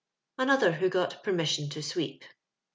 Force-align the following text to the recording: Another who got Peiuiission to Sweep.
Another 0.39 0.71
who 0.71 0.89
got 0.89 1.23
Peiuiission 1.23 1.69
to 1.69 1.83
Sweep. 1.83 2.23